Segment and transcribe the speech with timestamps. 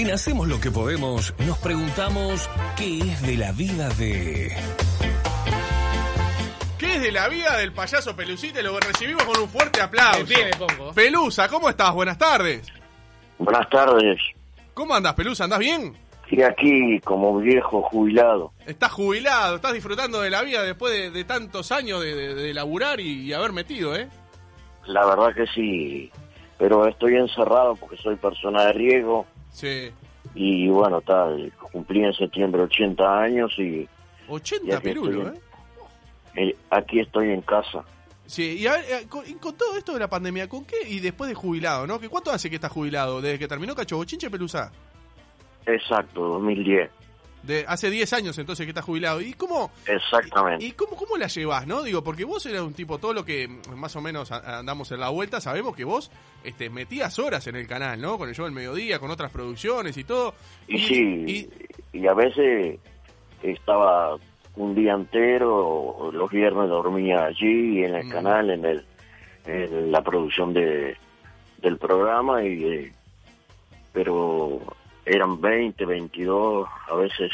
[0.00, 4.50] En Hacemos lo que podemos, nos preguntamos qué es de la vida de...
[6.78, 8.62] ¿Qué es de la vida del payaso Pelucita?
[8.62, 10.24] Lo recibimos con un fuerte aplauso.
[10.58, 10.92] Pongo.
[10.94, 11.92] Pelusa, ¿cómo estás?
[11.92, 12.66] Buenas tardes.
[13.38, 14.18] Buenas tardes.
[14.72, 15.44] ¿Cómo andas, Pelusa?
[15.44, 15.94] ¿Andás bien?
[16.30, 18.52] Sí, aquí como viejo jubilado.
[18.66, 22.54] Estás jubilado, estás disfrutando de la vida después de, de tantos años de, de- de
[22.54, 24.08] laburar y, y haber metido, ¿eh?
[24.86, 26.10] La verdad que sí.
[26.56, 29.26] Pero estoy encerrado porque soy persona de riesgo.
[29.52, 29.90] Sí.
[30.34, 33.88] Y bueno, tal, cumplí en septiembre 80 años y
[34.28, 35.38] 80 Ya que pirulo, estoy-
[36.36, 36.50] ¿eh?
[36.50, 37.82] eh, aquí estoy en casa.
[38.26, 40.76] Sí, y, a ver, eh, con, y con todo esto de la pandemia, ¿con qué?
[40.88, 41.98] Y después de jubilado, ¿no?
[41.98, 43.20] ¿Que ¿Cuánto hace que estás jubilado?
[43.20, 44.70] ¿Desde que terminó Cacho Bochinche, Pelusa?
[45.66, 46.90] Exacto, 2010.
[47.42, 49.20] De, hace 10 años entonces que estás jubilado.
[49.20, 50.64] ¿Y cómo, Exactamente.
[50.64, 51.82] ¿Y cómo, cómo la llevas, no?
[51.82, 55.08] Digo, porque vos eras un tipo, todo lo que más o menos andamos en la
[55.08, 56.10] vuelta, sabemos que vos
[56.44, 58.18] este, metías horas en el canal, ¿no?
[58.18, 60.34] Con el show del mediodía, con otras producciones y todo.
[60.68, 62.78] Y, sí, y- y, a veces
[63.42, 64.16] estaba
[64.56, 68.10] un día entero, los viernes dormía allí en el Mm.
[68.10, 68.84] canal, en el
[69.46, 70.94] en la producción de
[71.62, 72.92] del programa y eh,
[73.92, 74.60] pero
[75.04, 77.30] eran 20, 22, a veces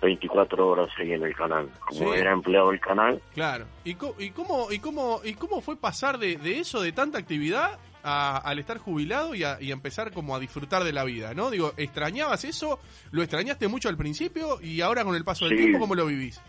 [0.00, 1.68] 24 horas ahí en el canal.
[1.86, 2.18] Como Sí.
[2.18, 3.66] era empleado del canal, Claro.
[3.84, 7.18] ¿Y, co- y, cómo, y, cómo, ¿Y cómo fue pasar de, de eso, de tanta
[7.18, 11.04] actividad, a- al estar jubilado y a, y a empezar como a disfrutar de la
[11.04, 11.50] vida, ¿no?
[11.50, 12.80] Digo, ¿extrañabas eso?
[13.12, 14.60] ¿Lo extrañaste mucho al principio?
[14.60, 15.62] ¿Y ahora con el paso del Sí.
[15.64, 16.40] tiempo cómo lo vivís?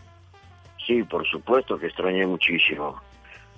[0.84, 3.00] Sí, por supuesto que extrañé muchísimo.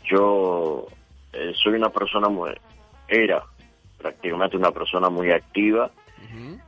[0.04, 0.86] Yo
[1.32, 2.50] eh, soy una persona muy,
[3.08, 3.42] era
[3.98, 5.90] prácticamente una persona muy activa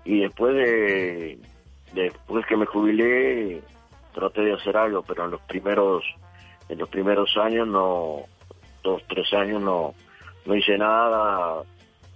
[0.04, 1.38] Y después de
[1.92, 3.62] después que me jubilé
[4.12, 6.04] traté de hacer algo, pero en los primeros
[6.68, 8.22] en los primeros años no
[8.82, 9.94] dos tres años no
[10.46, 11.62] no hice nada,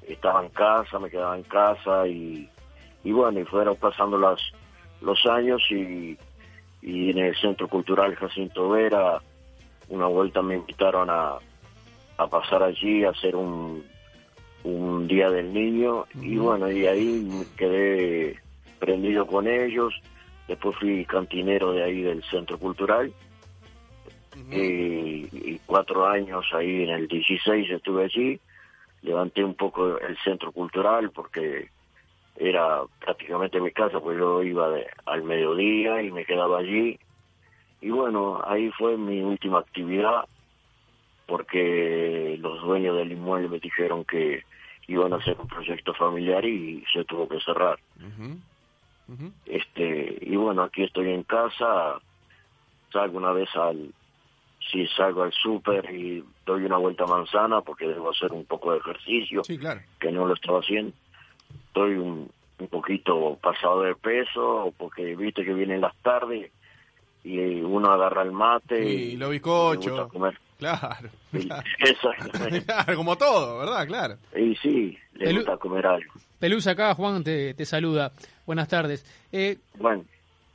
[0.06, 2.48] estaba en casa, me quedaba en casa y
[3.04, 4.40] y bueno y fueron pasando las
[5.00, 6.16] los años y
[6.82, 9.20] y en el Centro Cultural Jacinto Vera
[9.88, 11.36] una vuelta me invitaron a,
[12.16, 13.84] a pasar allí a hacer un,
[14.64, 18.38] un día del niño y bueno y ahí me quedé
[18.78, 19.94] prendido con ellos.
[20.48, 23.12] Después fui cantinero de ahí del Centro Cultural.
[24.50, 28.40] Y, y cuatro años ahí en el 16 estuve allí.
[29.02, 31.70] Levanté un poco el Centro Cultural porque
[32.36, 36.98] era prácticamente mi casa, pues yo iba de- al mediodía y me quedaba allí.
[37.80, 40.24] Y bueno, ahí fue mi última actividad,
[41.26, 44.44] porque los dueños del inmueble me dijeron que
[44.88, 47.78] iban a hacer un proyecto familiar y se tuvo que cerrar.
[49.46, 52.00] Este, y bueno, aquí estoy en casa,
[52.92, 53.92] salgo una vez al,
[54.70, 58.72] si salgo al súper y doy una vuelta a manzana porque debo hacer un poco
[58.72, 59.80] de ejercicio Sí, claro.
[60.00, 60.92] que no lo estaba haciendo.
[61.66, 66.50] Estoy un, un poquito pasado de peso, porque viste que vienen las tardes
[67.24, 69.90] y uno agarra el mate Y y, lo le bizcocho.
[69.90, 70.38] gusta comer.
[70.58, 71.08] Claro.
[71.30, 71.62] Claro.
[71.78, 72.62] Exactamente.
[72.66, 73.86] Claro, como todo, ¿verdad?
[73.86, 74.16] Claro.
[74.36, 76.12] Y sí, le El- gusta comer algo.
[76.38, 78.10] Pelusa acá, Juan te, te saluda.
[78.46, 79.04] Buenas tardes.
[79.30, 80.04] Eh, Bueno,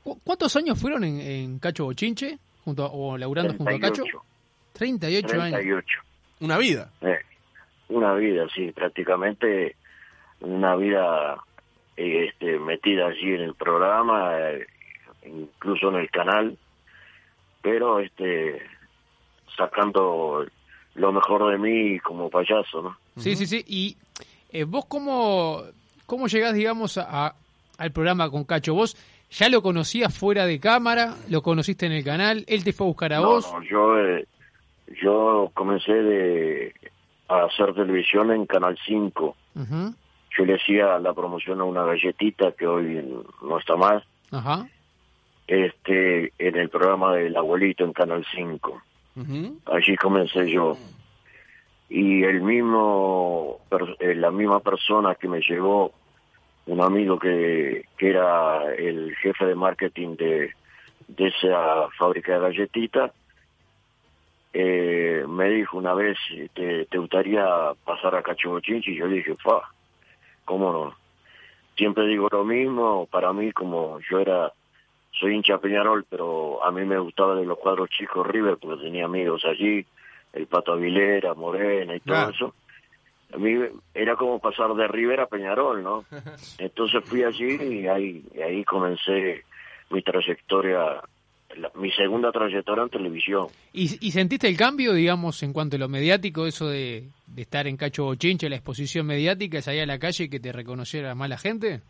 [0.03, 2.37] ¿cu- ¿Cuántos años fueron en, en Cacho Bochinche?
[2.65, 4.03] Junto a- o laburando junto a Cacho?
[4.73, 5.53] 38, 38 años.
[5.59, 5.87] 38.
[6.41, 6.91] Una vida.
[7.01, 7.19] Eh,
[7.89, 9.75] una vida, sí, prácticamente
[10.41, 11.37] una vida
[11.95, 14.67] eh, este, metida allí en el programa, eh,
[15.27, 16.57] incluso en el canal,
[17.61, 18.61] pero este
[19.55, 20.45] sacando
[20.95, 22.97] lo mejor de mí como payaso, ¿no?
[23.17, 23.63] Sí, sí, sí.
[23.67, 23.97] ¿Y
[24.51, 25.61] eh, vos cómo,
[26.05, 27.35] cómo llegás, digamos, a-
[27.77, 28.73] al programa con Cacho?
[28.73, 28.95] ¿Vos
[29.31, 31.15] ya lo conocías fuera de cámara?
[31.29, 32.43] ¿Lo conociste en el canal?
[32.47, 33.51] ¿Él te fue a buscar a No, vos?
[33.51, 34.25] no, yo, eh,
[35.01, 36.73] yo comencé de,
[37.27, 39.35] a hacer televisión en Canal 5.
[39.55, 39.93] Ujú,
[40.37, 43.03] Yo le hacía la promoción a una galletita que hoy
[43.41, 44.67] no está más, Ajá.
[45.47, 48.81] Este, en el programa del abuelito en Canal 5.
[49.15, 49.59] Ujú.
[49.65, 50.77] Allí comencé yo.
[51.89, 53.59] Y el mismo,
[53.99, 55.93] eh, la misma persona que me llevó,
[56.65, 60.51] un amigo que, que era el jefe de marketing de,
[61.07, 63.11] de esa fábrica de galletitas,
[64.53, 66.17] eh, me dijo una vez,
[66.53, 67.45] ¿te, te gustaría
[67.85, 68.91] pasar a Cachobochinchi?
[68.91, 69.61] Y yo dije, fa,
[70.45, 70.95] ¿cómo no?
[71.77, 74.51] Siempre digo lo mismo, para mí como yo era,
[75.19, 79.05] soy hincha Peñarol, pero a mí me gustaba de los cuadros chicos River porque tenía
[79.05, 79.85] amigos allí,
[80.33, 82.31] el Pato Aguilera, Morena y todo Claro.
[82.31, 82.55] eso.
[83.33, 83.55] A mí
[83.93, 86.05] era como pasar de River a Peñarol, ¿no?
[86.59, 89.43] Entonces fui allí y ahí, y ahí comencé
[89.89, 91.01] mi trayectoria,
[91.57, 93.47] la- mi segunda trayectoria en televisión.
[93.73, 97.67] ¿Y, y sentiste el cambio, digamos, en cuanto a lo mediático, eso de, de estar
[97.67, 101.29] en Cacho Bochinche, la exposición mediática, salir a la calle y que te reconociera más
[101.29, 101.81] la gente?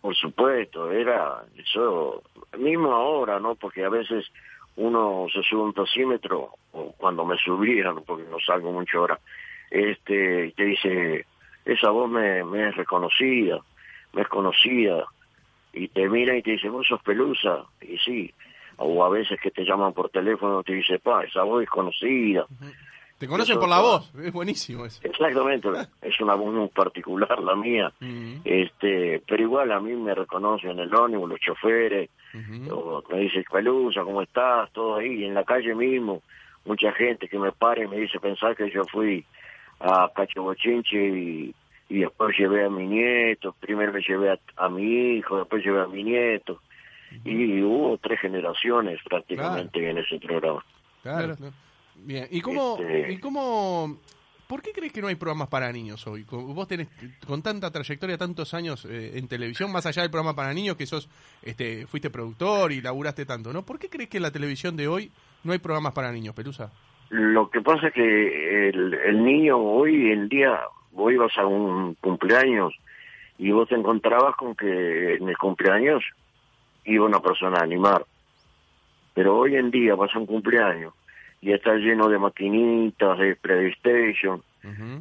[0.00, 2.22] Por supuesto, era eso,
[2.58, 3.54] mismo ahora, ¿no?
[3.54, 4.30] Porque a veces
[4.76, 9.18] uno se sube un tasímetro, o cuando me subían, porque no salgo mucho ahora,
[9.70, 11.26] este, te dice,
[11.64, 13.60] esa voz me, es reconocida,
[14.12, 15.04] me es conocida,
[15.72, 18.34] y te mira y te dice, vos sos Pelusa, y sí,
[18.76, 22.46] o a veces que te llaman por teléfono te dice, pa, esa voz es conocida.
[23.18, 25.00] Te conocen por la voz, es buenísimo eso.
[25.04, 25.68] Exactamente,
[26.02, 27.92] es una voz muy particular la mía,
[28.44, 32.10] este, pero igual a mí me reconocen en el ónibus, los choferes,
[32.70, 34.70] o me dice, Pelusa, ¿cómo estás?
[34.72, 36.22] Todo ahí, y en la calle mismo,
[36.64, 39.24] mucha gente que me para y me dice pensar que yo fui
[39.80, 41.54] a Cacho Bochinche y,
[41.88, 45.82] y después llevé a mi nieto, primero me llevé a, a mi hijo, después llevé
[45.82, 46.60] a mi nieto,
[47.24, 50.64] y hubo tres generaciones prácticamente en ese programa.
[51.02, 51.36] Claro.
[51.38, 51.52] ¿no?
[51.96, 53.98] Bien, ¿y cómo, Este- ¿y cómo,
[54.46, 56.24] por qué crees que no hay programas para niños hoy?
[56.30, 56.88] Vos tenés
[57.26, 60.86] con tanta trayectoria, tantos años eh, en televisión, más allá del programa para niños, que
[60.86, 61.08] sos,
[61.42, 63.64] este, fuiste productor y laburaste tanto, ¿no?
[63.64, 65.10] ¿Por qué crees que en la televisión de hoy
[65.44, 66.70] no hay programas para niños, Pelusa?
[67.10, 70.58] Lo que pasa es que el, el niño hoy en día,
[70.92, 72.74] vos ibas a un cumpleaños
[73.38, 76.02] y vos te encontrabas con que en el cumpleaños
[76.84, 78.04] iba una persona a animar.
[79.12, 80.92] Pero hoy en día vas a un cumpleaños
[81.44, 84.42] y está lleno de maquinitas, de PlayStation.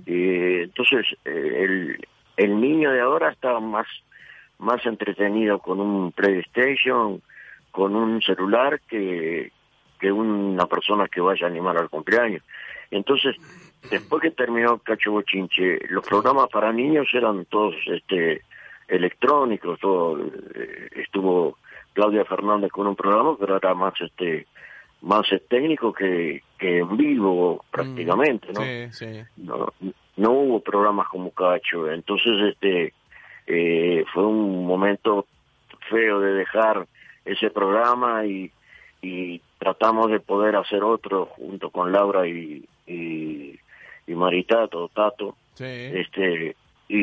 [0.05, 3.87] Y entonces, eh, el, el niño de ahora está más,
[4.59, 7.21] más entretenido con un PlayStation,
[7.71, 9.53] con un celular, que,
[10.01, 12.43] que una persona que vaya a animar al cumpleaños.
[12.91, 13.37] Entonces,
[13.89, 18.41] después que terminó Cacho Bochinche, los programas para niños eran todos este
[18.89, 20.19] electrónicos, todo,
[20.55, 21.57] eh, estuvo
[21.93, 24.45] Claudia Fernández con un programa, pero era más este
[25.03, 28.61] más técnico que, que en vivo prácticamente, ¿no?
[28.61, 29.21] Sí, sí.
[29.37, 29.67] no,
[30.15, 32.93] no hubo programas como Cacho, entonces este
[33.47, 35.27] eh, fue un momento
[35.89, 36.87] feo de dejar
[37.25, 38.49] ese programa y,
[39.01, 43.59] y tratamos de poder hacer otro junto con Laura y, y,
[44.07, 45.65] y Maritato, Tato, Sí.
[45.65, 46.55] este
[46.87, 46.97] y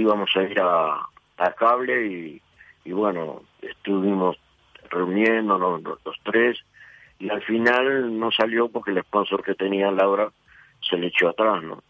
[0.00, 1.06] íbamos a ir a,
[1.38, 2.42] a cable y,
[2.84, 4.36] y bueno, estuvimos
[4.90, 6.58] reuniéndonos los, los tres
[7.22, 10.30] y al final no salió porque el sponsor que tenía Laura
[10.88, 11.82] se le echó atrás, ¿no?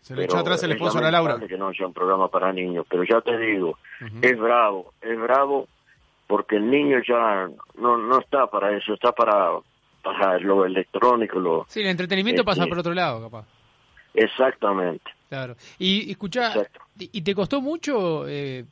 [0.00, 1.38] Se le Pero echó atrás el sponsor a Laura.
[1.46, 3.78] que no haya un programa para niños, pero ya te digo,
[4.22, 5.68] es bravo, es bravo
[6.26, 7.48] porque el niño ya
[7.78, 9.50] no no está para eso, está para
[10.02, 13.46] para lo electrónico, lo Sí, el entretenimiento pasa Este- por otro lado, capaz.
[14.14, 15.04] exactamente.
[15.28, 15.54] Claro.
[15.78, 16.80] Y escuchá, Exacto.
[16.98, 18.26] ¿y te costó mucho?
[18.28, 18.64] eh,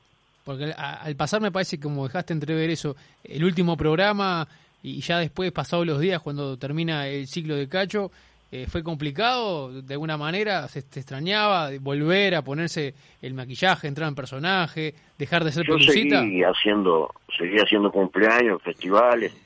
[0.45, 4.49] porque al pasar me parece que como dejaste entrever eso, el último programa
[4.83, 8.11] y ya después, pasados los días, cuando termina el ciclo de Cacho,
[8.51, 9.83] eh, ¿fue complicado?
[9.83, 15.45] ¿De alguna manera se te extrañaba volver a ponerse el maquillaje, entrar en personaje, dejar
[15.45, 16.21] de ser Yo pelucita?
[16.23, 19.37] seguí haciendo, seguí haciendo cumpleaños, festivales,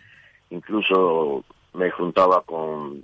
[0.51, 1.45] incluso
[1.75, 3.03] me juntaba con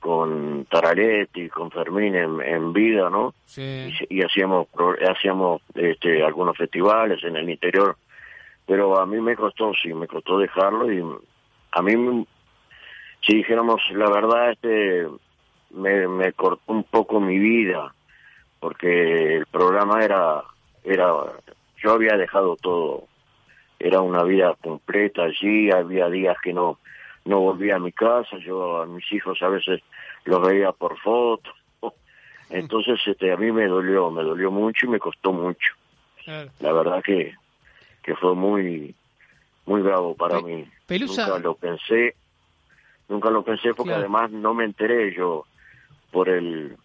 [0.00, 3.34] con Tararetti, con Fermín en, en vida, ¿no?
[3.46, 3.92] Sí.
[4.08, 4.68] y, y hacíamos
[5.08, 7.96] hacíamos este algunos festivales en el interior
[8.64, 11.02] pero a mí me costó sí me costó dejarlo y
[11.72, 12.26] a mí
[13.26, 15.06] si dijéramos la verdad este
[15.70, 17.92] me, me cortó un poco mi vida
[18.60, 20.42] porque el programa era
[20.84, 21.12] era
[21.82, 23.04] yo había dejado todo.
[23.78, 26.78] Era una vida completa allí había días que no
[27.24, 29.80] no volvía a mi casa yo a mis hijos a veces
[30.24, 31.54] los veía por fotos.
[32.50, 35.74] Entonces este a mí me dolió me dolió mucho y me costó mucho.
[36.24, 36.50] Claro.
[36.60, 37.34] la verdad que
[38.02, 38.94] que fue muy
[39.68, 40.68] muy bravo para Pe- mí.
[40.86, 42.14] Pelusa- nunca lo pensé
[43.08, 44.00] nunca lo pensé porque Claro.
[44.00, 45.44] además no me enteré yo
[46.10, 46.76] por el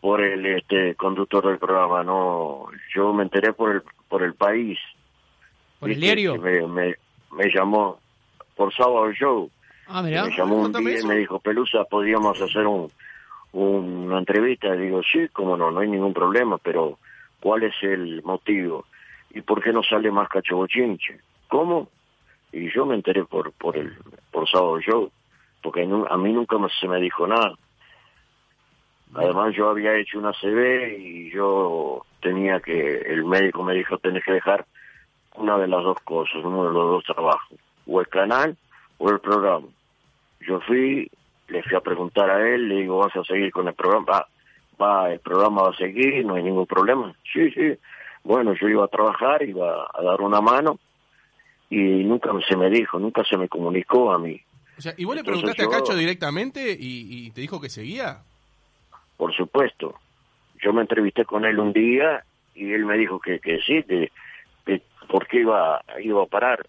[0.00, 4.78] por el este conductor del programa no yo me enteré por el por el país.
[5.80, 6.36] ¿Por el diario?
[6.36, 6.94] Me, me,
[7.32, 7.98] me llamó
[8.54, 9.50] por sábado show.
[9.86, 10.24] Ah, mirá.
[10.24, 12.90] me llamó un día y me dijo Pelusa podíamos hacer un
[13.52, 16.98] una entrevista digo sí cómo no no hay ningún problema pero
[17.40, 18.86] cuál es el motivo
[19.34, 21.18] y por qué no sale más Cacho Bochinche
[21.52, 21.88] cómo
[22.50, 23.92] y yo me enteré por por el
[24.32, 25.10] por sábado show
[25.62, 27.54] porque a mí nunca me- se me dijo nada.
[29.14, 34.24] Además yo había hecho una CB y yo tenía que el médico me dijo tenés
[34.24, 34.64] que dejar
[35.36, 38.56] una de las dos cosas uno de los dos trabajos o el canal
[38.98, 39.66] o el programa
[40.40, 41.10] yo fui
[41.48, 44.26] le fui a preguntar a él le digo vas a seguir con el programa va,
[44.80, 47.74] va el programa va a seguir no hay ningún problema sí sí
[48.24, 50.78] bueno yo iba a trabajar iba a dar una mano
[51.74, 54.40] y nunca se me dijo nunca se me comunicó a mí
[54.76, 57.68] O sea, ¿y vos le Entonces preguntaste a Cacho directamente y, y te dijo que
[57.68, 58.22] seguía?
[59.16, 59.94] por supuesto
[60.62, 62.24] yo me entrevisté con él un día
[62.54, 64.10] y él me dijo que, que sí que,
[64.64, 66.64] que por qué iba, iba a parar.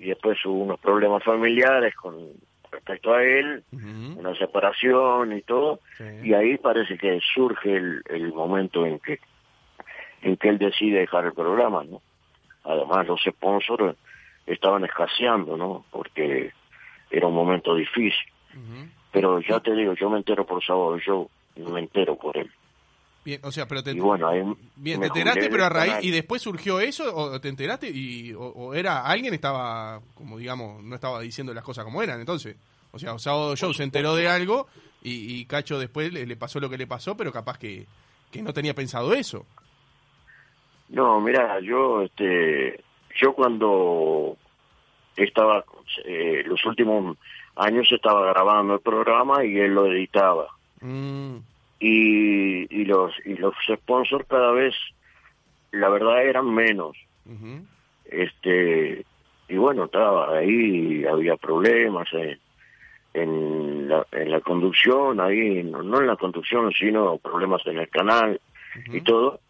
[0.00, 2.14] Y después hubo unos problemas familiares con
[2.70, 6.04] respecto a él, una separación y todo, sí.
[6.24, 9.18] y ahí parece que surge el, el momento en que
[10.22, 12.00] en que él decide dejar el programa, ¿no?
[12.64, 13.96] Además los sponsors
[14.54, 15.84] estaban escaseando, ¿no?
[15.90, 16.52] Porque
[17.10, 18.12] era un momento difícil.
[19.10, 22.50] Pero ya te digo, yo me entero por sábado, yo me entero por él.
[23.24, 24.42] Bien, o sea, pero te, Y bueno, ahí
[24.74, 28.40] bien, te enteraste, pero a raíz, y después surgió eso, o te enteraste, y, o,
[28.40, 32.56] o era, alguien estaba, como digamos, no estaba diciendo las cosas como eran, entonces.
[32.90, 34.66] O sea, Sábado Show se enteró de algo,
[35.02, 37.86] y, y Cacho después le, le pasó lo que le pasó, pero capaz que,
[38.30, 39.46] que no tenía pensado eso.
[40.88, 42.82] No, mira, yo, este,
[43.20, 44.36] yo cuando
[45.16, 45.64] estaba,
[46.04, 47.16] eh, los últimos
[47.56, 50.48] años estaba grabando el programa y él lo editaba.
[50.80, 51.36] Mm,
[51.80, 54.74] Y, y los y los sponsors cada vez,
[55.72, 56.96] la verdad, eran menos.
[58.04, 59.04] Este,
[59.48, 62.38] y bueno, estaba ahí, había problemas en,
[63.14, 67.88] en, la, en la conducción, ahí, no, no en la conducción, sino problemas en el
[67.88, 68.40] canal
[68.92, 69.40] y todo.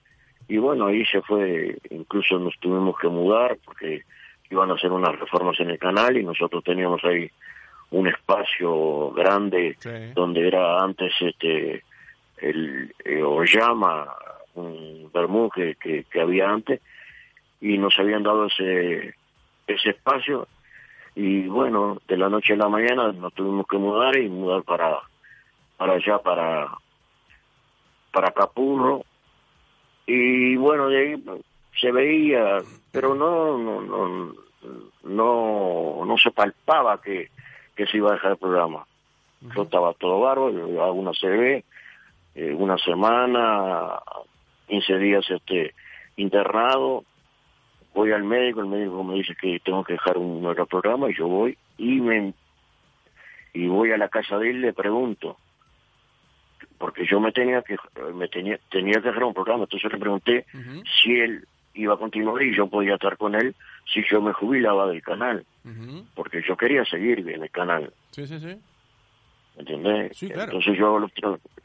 [0.49, 4.02] Y bueno, ahí se fue, incluso nos tuvimos que mudar porque
[4.52, 7.30] iban a hacer unas reformas en el canal y nosotros teníamos ahí
[7.90, 10.12] un espacio grande Sí.
[10.14, 11.82] donde era antes este
[12.38, 14.09] el eh, Oyama,
[14.54, 16.80] un vermú que, que, que había antes,
[17.61, 19.14] y nos habían dado ese,
[19.68, 20.49] ese espacio,
[21.14, 24.99] y bueno, de la noche a la mañana nos tuvimos que mudar y mudar para,
[25.76, 26.68] para allá, para,
[28.11, 29.04] para Capurro,
[30.06, 31.25] y bueno, de ahí
[31.83, 32.59] se veía,
[32.93, 34.35] pero no, no, no,
[35.03, 37.29] no, no se palpaba que,
[37.75, 38.87] que se iba a dejar el programa.
[39.57, 41.65] Yo estaba todo bárbaro, hago una CB,
[42.37, 43.99] eh, una semana,
[44.69, 45.75] 15 días este
[46.17, 47.05] internado,
[47.93, 51.17] voy al médico, el médico me dice que tengo que dejar un nuevo programa y
[51.17, 52.33] yo voy y me
[53.55, 55.37] y voy a la casa de él le pregunto
[56.79, 57.77] porque yo me tenía que
[58.15, 60.47] me tenía tenía que dejar un programa, entonces le pregunté
[61.03, 63.55] si él iba a continuar y yo podía estar con él
[63.93, 65.45] si yo me jubilaba del canal,
[66.14, 67.93] porque yo quería seguir en el canal.
[68.11, 68.59] Sí, sí, sí.
[69.57, 70.17] ¿entendés?
[70.17, 70.45] Sí, claro.
[70.52, 71.11] Entonces yo los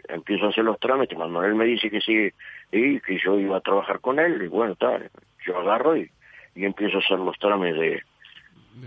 [0.09, 2.29] empiezo a hacer los trámites, cuando él me dice que sí,
[2.71, 4.99] y que yo iba a trabajar con él, y bueno, está,
[5.45, 6.09] yo agarro y,
[6.55, 8.03] y empiezo a hacer los trámites de,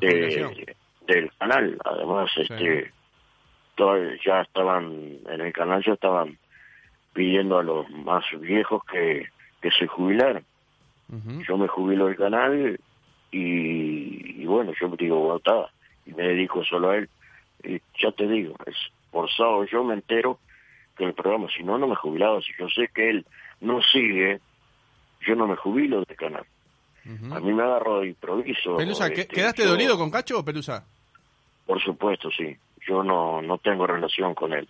[0.00, 0.54] De jubilación.
[0.54, 1.76] de- del canal.
[1.84, 2.92] Además, este
[3.74, 6.36] todo- ya estaban, en el canal ya estaban
[7.14, 9.26] pidiendo a los más viejos que,
[9.62, 10.44] que se jubilaran.
[11.46, 12.78] Yo me jubilo del canal
[13.32, 15.70] y, y bueno, yo digo, bueno, está,
[16.06, 17.08] y me dedico solo a él.
[17.64, 18.76] Y ya te digo, es
[19.10, 20.38] por sábado yo me entero
[20.96, 22.40] que el programa, si no, no me jubilaba.
[22.42, 23.26] Si yo sé que él
[23.60, 24.40] no sigue,
[25.26, 26.44] yo no me jubilo del canal.
[27.32, 28.76] A mí me agarro de improviso.
[28.76, 30.84] Pelusa, ¿que- este, ¿quedaste yo- dolido con Cacho, Pelusa?
[31.66, 32.56] Por supuesto, sí.
[32.86, 34.68] Yo no, no tengo relación con él.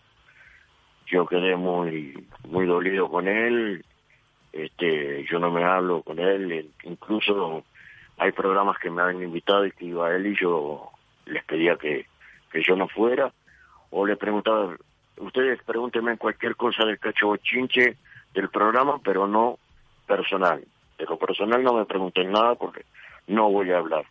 [1.07, 3.85] Yo quedé muy, muy dolido con él.
[4.53, 6.71] Este, yo no me hablo con él.
[6.85, 7.65] Incluso
[8.19, 10.91] hay programas que me han invitado y que iba él y yo
[11.27, 12.07] les pedía que,
[12.53, 13.33] que yo no fuera.
[13.91, 14.77] O le preguntaba,
[15.19, 17.97] ustedes pregúntenme cualquier cosa del cacho bochinche
[18.35, 19.59] del programa, pero no
[20.07, 20.65] personal.
[20.99, 22.85] De lo personal no me pregunten nada porque
[23.27, 24.05] no voy a hablar.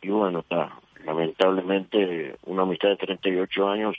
[0.00, 0.70] Y bueno, está,
[1.04, 3.96] lamentablemente una amistad de 38 años,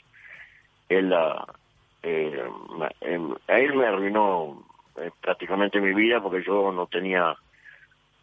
[0.88, 1.46] él la,
[2.02, 2.42] eh,
[3.02, 4.64] em, a él me arruinó
[4.96, 7.36] eh, prácticamente mi vida porque yo no tenía,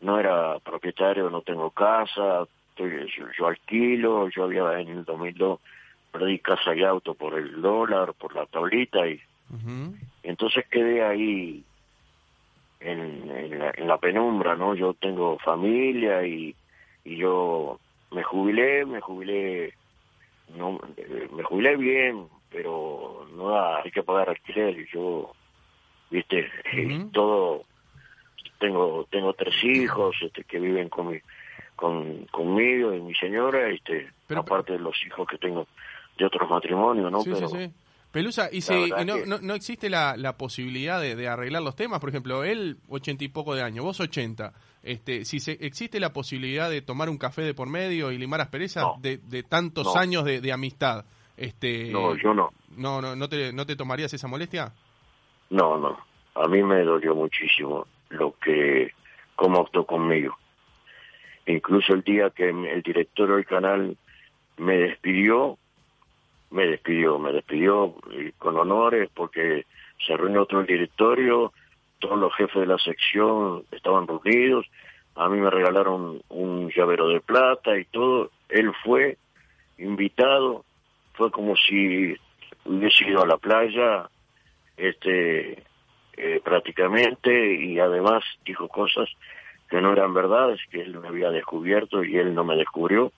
[0.02, 5.60] no era propietario, no tengo casa, estoy- yo, yo alquilo, yo había en el 2002
[6.12, 9.22] perdí casa y auto por el dólar, por la tablita y
[10.24, 11.64] entonces quedé ahí
[12.80, 14.76] en, en, la, en la penumbra, ¿no?
[14.76, 16.56] Yo tengo familia y,
[17.04, 17.80] y yo
[18.12, 19.74] me jubilé, me jubilé,
[20.48, 25.36] no, eh, me jubilé bien, pero no hay que pagar alquiler y yo,
[26.10, 27.10] viste, Ujú.
[27.12, 27.64] todo,
[28.60, 31.20] tengo tengo tres hijos este, que viven con mi,
[31.76, 35.68] con, conmigo y mi señora, este, Pero- aparte de los hijos que tengo
[36.18, 37.22] de otros matrimonios, ¿no?
[37.22, 37.74] Sí, pero, sí, sí.
[38.12, 41.76] Pelusa, ¿y si y no, no, no existe la, la posibilidad de, de arreglar los
[41.76, 42.00] temas?
[42.00, 44.52] Por ejemplo, él ochenta y poco de años, vos ochenta.
[44.82, 48.42] Este, si se, existe la posibilidad de tomar un café de por medio y limar
[48.42, 48.96] asperezas No.
[49.00, 51.06] de, de tantos años de, de amistad,
[51.38, 52.50] este, no, yo no.
[52.76, 54.74] no, no, no te, ¿no te tomarías esa molestia?
[55.50, 55.98] No, no.
[56.36, 58.92] A mí me dolió muchísimo lo que,
[59.36, 60.38] cómo actuó conmigo.
[61.46, 63.98] Incluso el día que el director del canal
[64.58, 65.58] me despidió,
[66.52, 69.66] me despidió, me despidió eh, con honores porque
[70.06, 71.52] se reunió otro directorio,
[72.00, 74.66] todos los jefes de la sección estaban reunidos,
[75.16, 78.32] a mí me regalaron un llavero de plata y todo.
[78.48, 79.18] Él fue
[79.78, 80.64] invitado,
[81.14, 82.16] fue como si
[82.66, 84.10] hubiese ido a la playa,
[84.80, 85.64] este,
[86.18, 89.10] eh, prácticamente, y además dijo cosas
[89.70, 93.12] que no eran verdades, que él me había descubierto y él no me descubrió,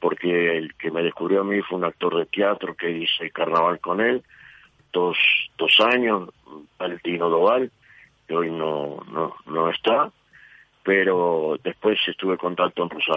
[0.00, 3.80] porque el que me descubrió a mí fue un actor de teatro que hice carnaval
[3.80, 4.22] con él,
[4.92, 5.16] dos,
[5.58, 6.30] dos años,
[6.78, 7.70] Valentino Doval,
[8.28, 10.12] que hoy no, no, no está,
[10.82, 13.14] pero después estuve con tanto en Rosa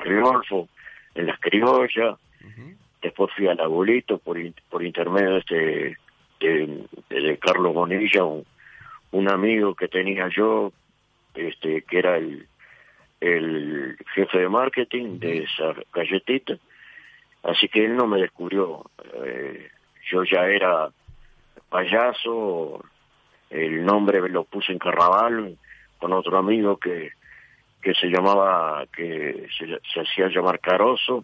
[1.15, 2.17] en Las Criollas,
[3.01, 4.37] después fui al Abuelito por,
[4.69, 5.97] por intermedio de, este,
[6.39, 8.45] de, de Carlos Bonilla, un,
[9.11, 10.71] un amigo que tenía yo,
[11.33, 12.47] este que era el,
[13.19, 16.57] el jefe de marketing de esa galletita,
[17.43, 18.89] así que él no me descubrió.
[19.25, 19.69] Eh,
[20.09, 20.89] yo ya era
[21.69, 22.83] payaso,
[23.49, 25.57] el nombre me lo puse en carnaval
[25.99, 27.11] con otro amigo que
[27.81, 31.23] que se llamaba, que se, hacía llamar Caroso,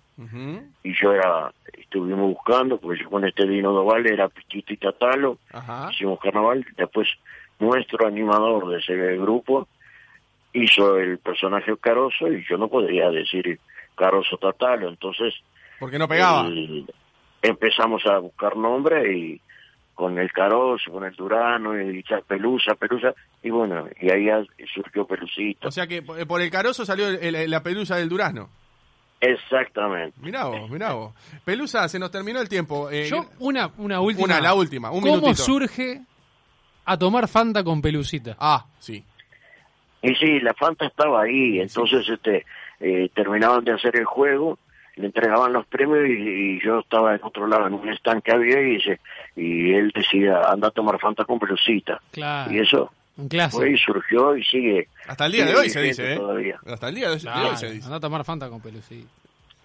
[0.83, 5.37] y yo era, estuvimos buscando, porque yo con este Dino Doval era Piquito y Tatalo,
[5.91, 7.07] hicimos carnaval, después
[7.59, 9.67] nuestro animador de ese grupo
[10.53, 13.59] hizo el personaje Caroso y yo no podría decir
[13.95, 15.33] Caroso Tatalo, entonces...
[15.79, 16.47] Porque no pegaba.
[17.41, 19.41] empezamos a buscar nombre y
[19.93, 24.27] con el Caroso, con el Durano, y Pelusa, Pelusa, y bueno, y ahí
[24.73, 25.67] surgió Pelucita.
[25.67, 28.49] O sea que por el Caroso salió la Pelusa del Durazno.
[29.21, 30.19] Exactamente.
[30.21, 31.13] Mirá vos, mirá vos.
[31.45, 32.89] Pelusa, se nos terminó el tiempo.
[32.91, 34.25] Eh, Yo, una, una última.
[34.25, 36.01] Una, la última, un ¿Cómo surge
[36.83, 38.35] a tomar Fanta con Pelucita?
[38.37, 39.01] Ah, sí.
[40.01, 42.45] Y sí, la Fanta estaba ahí, entonces este
[42.81, 44.59] eh, terminaban de hacer el juego
[44.95, 48.61] le entregaban los premios y, yo estaba en otro lado, en un stand que había
[48.61, 48.99] y, dice,
[49.35, 51.99] y él decía, anda a tomar Fanta con pelucita.
[52.11, 52.51] Claro.
[52.51, 53.65] Y eso un clásico.
[53.65, 54.87] y surgió y sigue.
[55.07, 56.55] Hasta el día de hoy se dice, ¿eh?
[56.65, 57.19] Hasta el día de, hoy
[57.57, 57.85] se dice.
[57.85, 59.07] Anda a tomar Fanta con pelucita.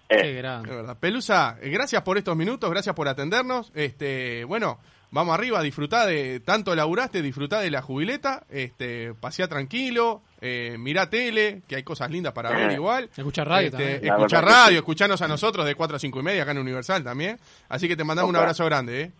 [0.09, 0.21] Eh.
[0.21, 0.75] Qué grande.
[0.75, 0.97] verdad.
[0.99, 3.71] Pelusa, eh, gracias por estos minutos, gracias por atendernos.
[3.75, 4.79] Este, bueno,
[5.11, 11.09] vamos arriba, disfrutá de, tanto laburaste, disfrutá de la jubileta, este, pasea tranquilo, eh, mirá
[11.09, 13.09] tele, que hay cosas lindas para ver igual.
[13.15, 16.51] Escuchar radio este, Escuchar radio, escuchanos a nosotros de 4 a 5 y media acá
[16.51, 17.37] en Universal también.
[17.67, 19.11] Así que te mandamos un abrazo grande, ¿eh?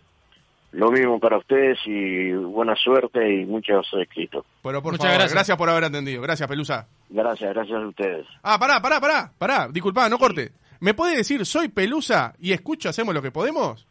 [0.71, 4.45] Lo mismo para ustedes y buena suerte y muchos éxitos.
[4.61, 5.33] Pero por Muchas favor, gracias.
[5.33, 6.21] gracias por haber atendido.
[6.21, 6.87] Gracias, Pelusa.
[7.09, 8.27] Gracias, gracias a ustedes.
[8.43, 9.67] Ah, pará, pará, pará, pará.
[9.67, 10.51] Disculpa, no corte.
[10.79, 13.87] ¿Me puede decir soy Pelusa y escucho Hacemos lo que podemos?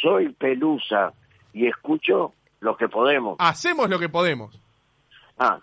[0.00, 1.12] Soy Pelusa
[1.52, 3.36] y escucho lo que podemos.
[3.38, 4.58] Hacemos lo que podemos.
[5.38, 5.58] Ah,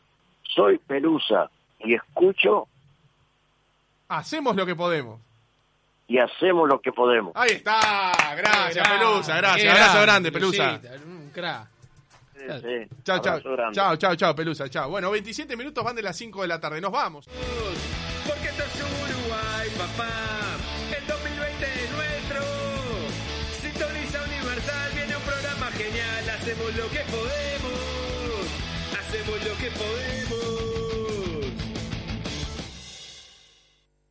[0.54, 2.68] soy Pelusa y escucho.
[4.08, 5.20] Hacemos lo que podemos.
[6.08, 7.34] Y hacemos lo que podemos.
[7.36, 9.74] Ahí está, gracias Pelusa, gracias.
[9.74, 10.80] Abrazo grande, Pelusa.
[11.06, 11.68] Un crack.
[13.04, 13.39] Chao, chao.
[13.72, 14.89] Chao, chao, chao, Pelusa, chao.
[14.89, 16.82] Bueno, 27 minutos van de las 5 de la tarde.
[16.82, 17.26] Nos vamos.
[17.26, 20.10] Porque esto es Uruguay, papá.
[20.98, 22.42] El 2020 es nuestro.
[23.62, 26.30] Sintoniza Universal, viene un programa genial.
[26.30, 27.94] Hacemos lo que podemos
[29.13, 30.12] hacemos lo que podemos.